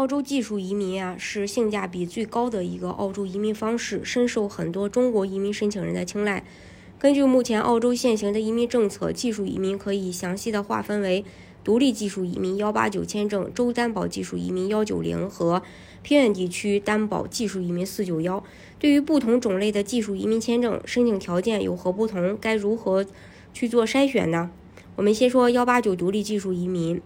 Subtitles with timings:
[0.00, 6.42] 澳洲技术移民啊，是性价比最高的一个澳洲移民方式，深受很多中国移民申请人的青睐。
[6.98, 11.22] 根据目前澳洲现行的移民政策，技术移民可以详细的划分为
[11.62, 15.60] 独立技术移民幺八九签证、州担保技术移民幺九零和
[16.02, 18.42] 偏远地区担保技术移民四九幺。
[18.78, 22.38] 对于不同种类的技术移民签证，申请条件有何不同？
[22.40, 23.04] 该如何
[23.52, 24.50] 去做筛选呢？
[24.96, 27.02] 我们先说幺八九独立技术移民。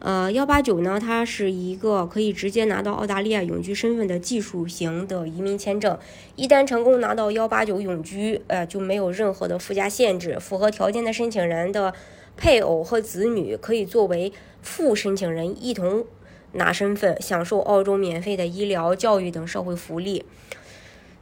[0.00, 5.98] 呃，幺八九呢，它是一个可以直接拿到澳大利亚永居身份的技术型的移民签证。
[6.36, 10.38] 一旦成功拿到幺八九永居，呃，就没有任何的附加限制。
[10.38, 11.92] 符合条件的申请人的
[12.36, 16.04] 配偶和子女可以作为副申请人一同
[16.52, 20.24] 拿身份，享受澳洲免费的医疗、教育等社会福利。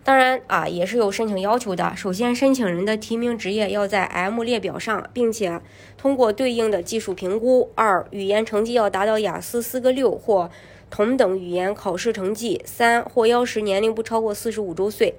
[0.06, 1.92] 当然啊，也是有申请要求的。
[1.96, 5.60] 首先，申请人的提名职业要在 M 列表上，并且
[5.98, 7.72] 通过对应的技术评估。
[7.74, 10.48] 二，语言成绩要达到雅思四个六或
[10.90, 12.62] 同等语言考试成绩。
[12.64, 15.16] 三，获邀时年龄不超过四十五周岁。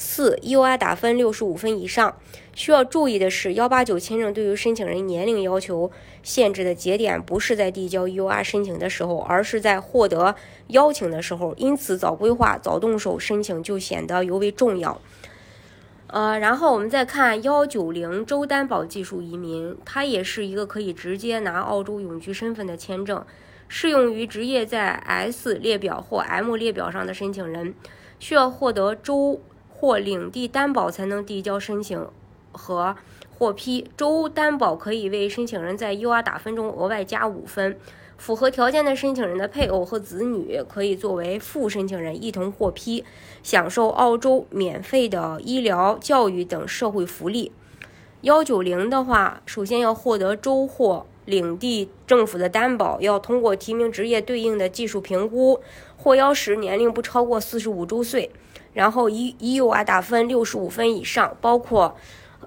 [0.00, 2.16] 四，U.I 打分六十五分以上。
[2.54, 5.90] 需要注意的是，幺八九签证对于申请人年龄要求
[6.22, 10.36] 限制的节点不是在递交 U.I 申请的时候，而是在获得
[10.68, 11.52] 邀请的时候。
[11.56, 15.00] 因此，早规划、早动手申请就显得尤为重要。
[16.06, 23.26] 呃，然后我们再看幺九零州担保技术移民，它也是一个可以直接拿澳洲永居身份的签证，
[23.66, 27.74] 适用于职业在 S 列表或 M 列表上的申请人，
[28.20, 29.40] 需要获得州。
[29.78, 32.04] 或领地担保才能递交申请
[32.50, 32.96] 和
[33.38, 33.88] 获批。
[33.96, 37.78] 州担保可以为申请人在 U R 打分中额外加五分。
[38.16, 43.04] 符合条件的申请人的配偶和子女可以作为副申请人一同获批，
[43.44, 47.52] 享受澳洲免费的医疗、教育等社会福利。
[48.22, 55.60] 幺九零的话，首先要获得州或领地政府的担保，要通过提名职业对应的技术评估，
[55.96, 58.32] 获邀时年龄不超过四十五周岁。
[58.78, 61.96] 然后一一 U 啊打分六十五分以上，包括，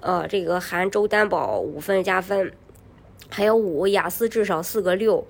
[0.00, 2.50] 呃，这个含州担保五分加分，
[3.28, 5.26] 还有五雅思至少四个六，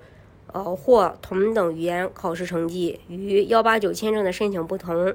[0.53, 3.01] 呃，或同等语言考试成绩。
[3.09, 5.13] 与幺八九签证的申请不同，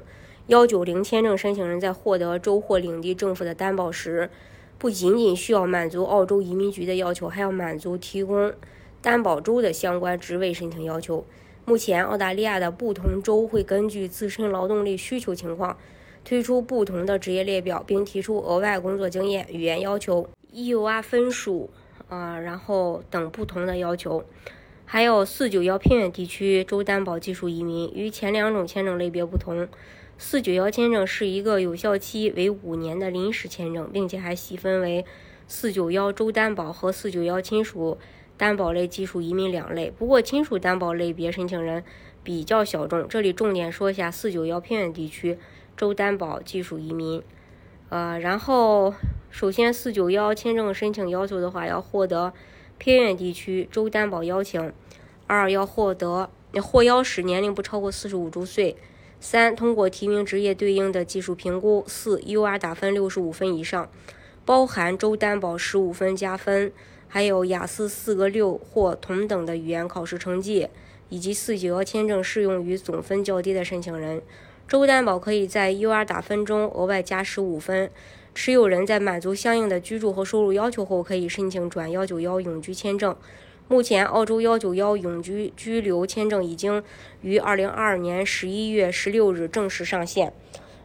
[0.48, 4.28] 幺九零签证申请人在获得州或领地政府的担保时，
[4.76, 8.52] 不仅仅需要满足澳洲移民局的要求，还要满足提供
[9.00, 11.24] 担保州的相关职位申请要求。
[11.68, 15.76] 目前，澳大利亚的不同州会根据自身劳动力需求情况，
[16.24, 21.68] 推出不同的职业列表，并提出额外工作经验、语言要求、EUR 分数
[22.08, 24.24] 啊，然后等不同的要求。
[24.86, 29.68] 还有四九幺偏远地区州担保技术移民，与前两种签证类别不同，
[30.16, 35.04] 四九幺签证是一个有效期为五年的临时签证，并且还细分为
[35.46, 37.98] 四九幺州担保和四九幺亲属。
[38.38, 41.84] 担保类技术移民两类，不过亲属担保类别申请人
[42.22, 43.06] 比较小众。
[43.08, 45.36] 这里重点说一下四九幺偏远地区
[45.76, 47.20] 州担保技术移民。
[47.88, 48.94] 呃，然后
[49.28, 52.32] 首先四九幺签证申请要求的话，要获得
[52.78, 54.70] 偏远地区州担保邀请；
[55.26, 56.30] 二要获得
[56.62, 58.76] 获邀时年龄不超过四十五周岁；
[59.18, 63.90] 三通过提名职业对应的技术评估；四 UR 打分六十五分以上，
[64.44, 66.70] 包含州担保十五分加分。
[67.08, 70.68] 还有雅思四个六或同等的语言考试成绩，
[71.08, 74.22] 以及四九幺签证适用于总分较低的申请人。
[74.68, 77.90] 州担保可以在 UR 打分中额外加十五分。
[78.34, 83.16] 持有人在满足相应的居住和收入要求后，可以申请转幺九幺永居签证。
[83.66, 86.82] 目前，澳洲幺九幺永居居留签证已经
[87.22, 90.32] 于二零二二年十一月十六日正式上线。